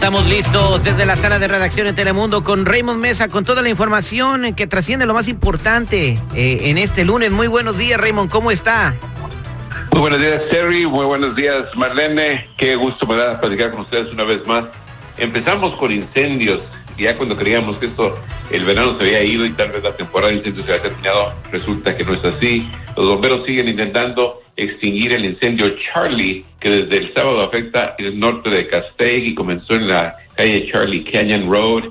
[0.00, 3.68] Estamos listos desde la sala de redacción en Telemundo con Raymond Mesa, con toda la
[3.68, 7.30] información que trasciende lo más importante eh, en este lunes.
[7.32, 8.94] Muy buenos días, Raymond, ¿cómo está?
[9.92, 10.86] Muy buenos días, Terry.
[10.86, 12.48] Muy buenos días, Marlene.
[12.56, 14.64] Qué gusto me da platicar con ustedes una vez más.
[15.18, 16.64] Empezamos con incendios.
[16.96, 18.14] Ya cuando creíamos que esto,
[18.50, 21.34] el verano se había ido y tal vez la temporada de incendios se había terminado,
[21.52, 22.70] resulta que no es así.
[22.96, 28.50] Los bomberos siguen intentando extinguir el incendio Charlie, que desde el sábado afecta el norte
[28.50, 31.84] de Castaic y comenzó en la calle Charlie Canyon Road.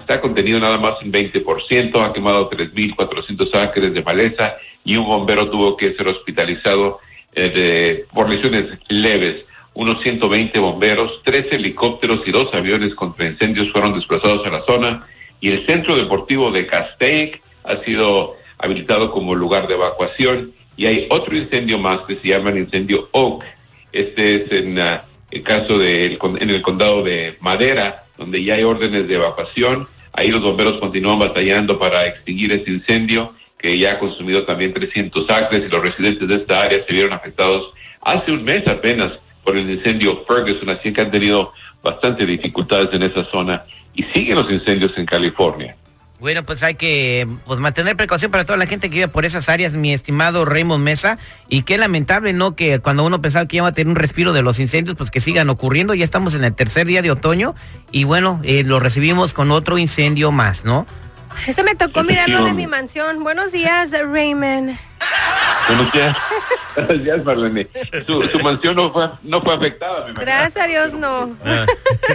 [0.00, 5.50] está contenido nada más un 20%, ha quemado 3.400 acres de maleza y un bombero
[5.50, 7.00] tuvo que ser hospitalizado
[7.34, 9.44] eh, por lesiones leves.
[9.74, 15.06] Unos 120 bomberos, tres helicópteros y dos aviones contra incendios fueron desplazados a la zona
[15.40, 21.06] y el centro deportivo de Castaic ha sido habilitado como lugar de evacuación y hay
[21.10, 23.44] otro incendio más que se llama el incendio Oak.
[23.92, 28.62] Este es en ah, el caso de en el condado de Madera, donde ya hay
[28.62, 29.88] órdenes de evacuación.
[30.12, 35.28] Ahí los bomberos continúan batallando para extinguir ese incendio que ya ha consumido también 300
[35.30, 39.56] acres y los residentes de esta área se vieron afectados hace un mes apenas por
[39.56, 44.50] el incendio Ferguson, así que han tenido bastante dificultades en esa zona y siguen los
[44.50, 45.76] incendios en California.
[46.20, 49.48] Bueno, pues hay que pues, mantener precaución para toda la gente que vive por esas
[49.48, 51.16] áreas, mi estimado Raymond Mesa.
[51.48, 52.56] Y qué lamentable, ¿no?
[52.56, 55.20] Que cuando uno pensaba que iba a tener un respiro de los incendios, pues que
[55.20, 55.94] sigan ocurriendo.
[55.94, 57.54] Ya estamos en el tercer día de otoño
[57.92, 60.86] y bueno, eh, lo recibimos con otro incendio más, ¿no?
[61.46, 63.22] Eso me tocó mirarlo de mi mansión.
[63.22, 64.76] Buenos días, Raymond.
[65.68, 66.16] Buenos días.
[66.74, 67.68] Buenos días, Marlene.
[68.06, 71.36] Su, mansión no fue, no fue afectada, me Gracias a Dios, no.
[71.44, 71.66] Ah,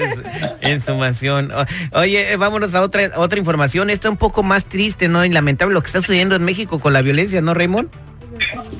[0.60, 1.52] en su mansión.
[1.92, 3.90] Oye, eh, vámonos a otra, otra información.
[3.90, 5.24] Está un poco más triste, ¿no?
[5.24, 7.90] Y lamentable lo que está sucediendo en México con la violencia, ¿no, Raymond?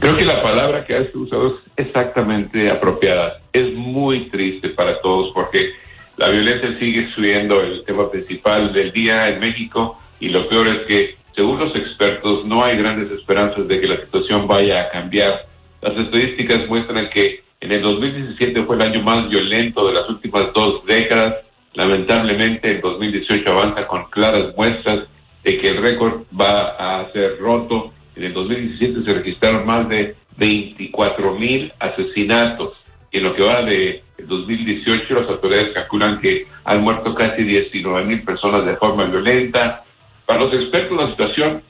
[0.01, 3.41] Creo que la palabra que has usado es exactamente apropiada.
[3.53, 5.71] Es muy triste para todos porque
[6.17, 10.79] la violencia sigue subiendo el tema principal del día en México y lo peor es
[10.87, 15.47] que, según los expertos, no hay grandes esperanzas de que la situación vaya a cambiar.
[15.81, 20.53] Las estadísticas muestran que en el 2017 fue el año más violento de las últimas
[20.53, 21.37] dos décadas.
[21.73, 25.07] Lamentablemente, el 2018 avanza con claras muestras
[25.43, 27.93] de que el récord va a ser roto.
[28.17, 32.75] En el 2017 se registraron más de 24 mil asesinatos.
[33.11, 38.05] Y en lo que va de 2018, las autoridades calculan que han muerto casi 19
[38.05, 39.84] mil personas de forma violenta.
[40.27, 41.63] Para los expertos, la situación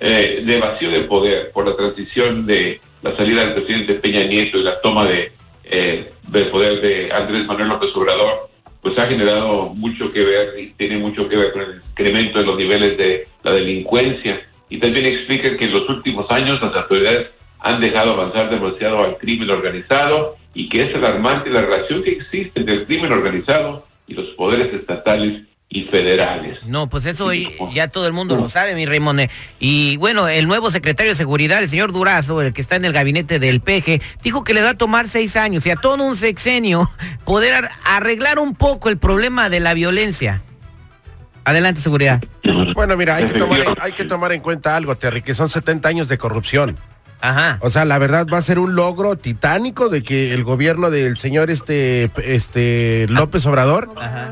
[0.00, 4.58] eh, de vacío de poder por la transición de la salida del presidente Peña Nieto
[4.58, 5.32] y la toma de
[5.68, 8.48] eh, del poder de Andrés Manuel López Obrador,
[8.80, 12.46] pues ha generado mucho que ver y tiene mucho que ver con el incremento de
[12.46, 14.46] los niveles de la delincuencia.
[14.68, 17.28] Y también explica que en los últimos años las autoridades
[17.58, 22.60] han dejado avanzar demasiado al crimen organizado y que es alarmante la relación que existe
[22.60, 26.60] entre el crimen organizado y los poderes estatales y federales.
[26.64, 29.28] No, pues eso ya todo el mundo lo sabe, mi Raymond.
[29.58, 32.92] Y bueno, el nuevo secretario de Seguridad, el señor Durazo, el que está en el
[32.92, 36.16] gabinete del PG, dijo que le va a tomar seis años y a todo un
[36.16, 36.88] sexenio
[37.24, 40.42] poder arreglar un poco el problema de la violencia.
[41.44, 42.22] Adelante, seguridad.
[42.74, 45.88] Bueno, mira, hay que tomar, hay que tomar en cuenta algo, Terry, que son 70
[45.88, 46.76] años de corrupción.
[47.20, 47.58] Ajá.
[47.62, 51.16] O sea, la verdad va a ser un logro titánico de que el gobierno del
[51.16, 53.88] señor este, este López Obrador,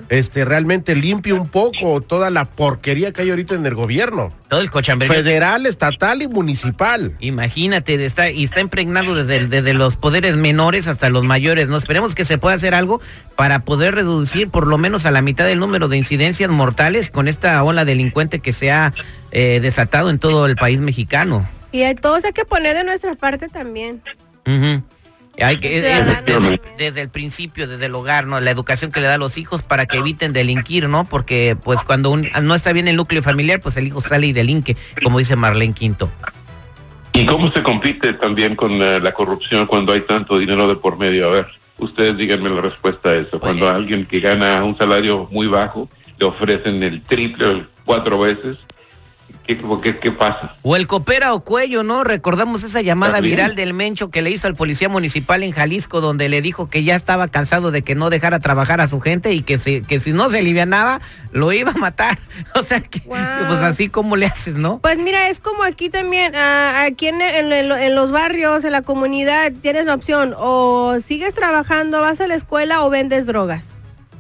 [0.09, 4.29] este realmente limpie un poco toda la porquería que hay ahorita en el gobierno.
[4.49, 5.09] Todo el cochambre.
[5.09, 7.17] Federal, estatal y municipal.
[7.21, 11.69] Imagínate, está, y está impregnado desde, desde los poderes menores hasta los mayores.
[11.69, 13.01] No esperemos que se pueda hacer algo
[13.37, 17.29] para poder reducir por lo menos a la mitad del número de incidencias mortales con
[17.29, 18.93] esta ola delincuente que se ha
[19.33, 21.49] eh, desatado en todo el país mexicano.
[21.75, 24.01] Y hay todos hay que poner de nuestra parte también.
[25.43, 25.81] Hay que,
[26.79, 28.39] desde, el principio, desde el hogar, ¿no?
[28.39, 31.05] La educación que le da a los hijos para que eviten delinquir, ¿no?
[31.05, 34.77] Porque pues cuando no está bien el núcleo familiar, pues el hijo sale y delinque,
[35.03, 36.09] como dice Marlene Quinto.
[37.13, 40.97] ¿Y cómo se compite también con eh, la corrupción cuando hay tanto dinero de por
[40.97, 41.27] medio?
[41.27, 41.47] A ver,
[41.79, 43.41] ustedes díganme la respuesta a eso.
[43.41, 45.89] Cuando alguien que gana un salario muy bajo
[46.21, 48.59] le ofrecen el triple o cuatro veces
[49.47, 50.57] ¿Qué, qué, qué pasa?
[50.63, 52.03] O el Copera o Cuello, ¿no?
[52.03, 53.37] Recordamos esa llamada También.
[53.37, 56.83] viral del Mencho que le hizo al policía municipal en Jalisco, donde le dijo que
[56.83, 60.01] ya estaba cansado de que no dejara trabajar a su gente y que, se, que
[60.01, 62.19] si no se alivianaba, lo iba a matar.
[62.55, 64.79] O sea, que, pues así como le haces, ¿no?
[64.79, 68.65] Pues mira, es como aquí también, ah, aquí en, en- en lo- en los barrios,
[68.65, 73.27] en la comunidad, tienes la opción, o sigues trabajando, vas a la escuela o vendes
[73.27, 73.67] drogas.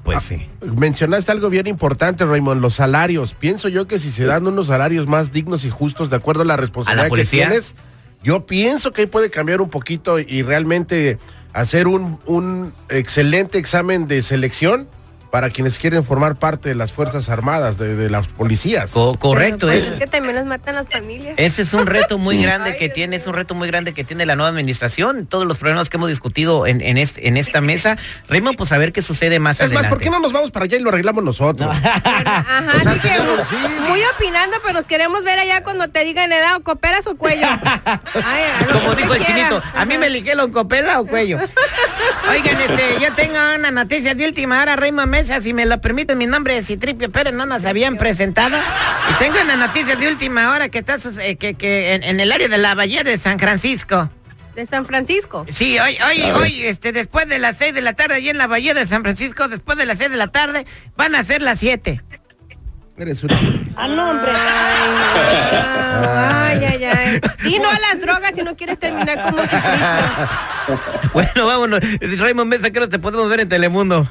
[0.05, 0.47] Pues sí.
[0.77, 3.35] Mencionaste algo bien importante, Raymond, los salarios.
[3.35, 6.45] Pienso yo que si se dan unos salarios más dignos y justos de acuerdo a
[6.45, 7.75] la responsabilidad que tienes,
[8.23, 11.19] yo pienso que ahí puede cambiar un poquito y realmente
[11.55, 14.89] hacer un, un excelente examen de selección
[15.35, 18.93] para quienes quieren formar parte de las Fuerzas Armadas, de, de las policías.
[18.93, 21.35] Co- correcto, Pero, pues, es, es que también las matan las familias.
[21.39, 23.93] Ese es un reto muy grande Ay, que Dios tiene, es un reto muy grande
[23.95, 27.61] que tiene la nueva administración, todos los problemas que hemos discutido en, en, en esta
[27.61, 27.99] mesa.
[28.29, 29.89] Raymond, pues a ver qué sucede más Es adelante.
[29.89, 31.69] más, ¿por qué no nos vamos para allá y lo arreglamos nosotros?
[31.69, 33.09] Ajá, O sea, así que
[33.49, 33.57] sí.
[33.89, 37.49] muy opinando, pero nos queremos ver allá cuando te digan edad, o cooperas o cuello.
[38.25, 39.35] Ay, lo Como dijo el quiera.
[39.49, 41.39] chinito, a mí me liqué copela o cuello.
[42.31, 46.19] Oigan, este, yo tengo una noticia de última hora, Raymond Mesa, si me lo permiten,
[46.19, 48.57] mi nombre es Citripio Pérez, no nos habían presentado.
[49.11, 52.31] Y tengo una noticia de última hora que está eh, que, que en, en el
[52.33, 54.11] área de la Bahía de San Francisco.
[54.55, 55.45] De San Francisco.
[55.49, 58.47] Sí, hoy, hoy, hoy, este, después de las seis de la tarde, allí en la
[58.47, 60.65] Bahía de San Francisco, después de las seis de la tarde,
[60.97, 62.03] van a ser las siete.
[62.97, 63.31] Eres un-
[63.77, 63.91] Ay,
[66.65, 67.21] ay, ay.
[67.45, 70.31] Y no a las drogas si no quieres terminar como ciclista.
[71.13, 71.81] Bueno, vámonos.
[72.01, 74.09] Raymond Mesa, que te podemos ver en Telemundo.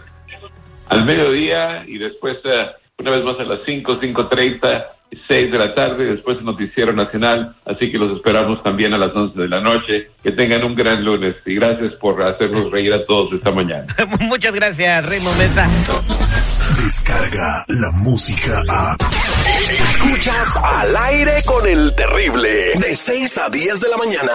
[0.90, 4.86] Al mediodía y después eh, una vez más a las 5, 5.30,
[5.28, 9.14] 6 de la tarde, después el Noticiero Nacional, así que los esperamos también a las
[9.14, 10.12] 11 de la noche.
[10.24, 13.88] Que tengan un gran lunes y gracias por hacernos reír a todos esta mañana.
[14.22, 15.70] Muchas gracias, Raymond Mesa.
[16.82, 18.98] Descarga la música a.
[19.70, 22.74] Escuchas al aire con el terrible.
[22.80, 24.32] De 6 a 10 de la mañana.